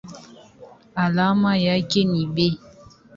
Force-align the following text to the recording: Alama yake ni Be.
Alama 0.95 1.53
yake 1.57 1.99
ni 2.05 2.25
Be. 2.33 2.49